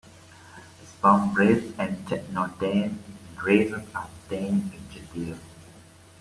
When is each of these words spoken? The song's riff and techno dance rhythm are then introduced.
The 0.79 0.87
song's 0.99 1.37
riff 1.37 1.77
and 1.79 2.07
techno 2.07 2.47
dance 2.47 2.97
rhythm 3.43 3.83
are 3.93 4.09
then 4.29 4.71
introduced. 4.73 5.39